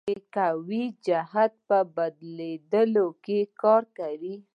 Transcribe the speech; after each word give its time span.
ازاد 0.01 0.09
څرخ 0.09 0.15
د 0.17 0.21
قوې 0.37 0.83
جهت 1.05 1.53
په 1.67 1.77
بدلېدو 1.95 3.07
کې 3.23 3.39
کار 3.61 3.83
کوي. 3.97 4.35